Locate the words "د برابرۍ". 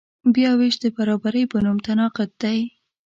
0.83-1.43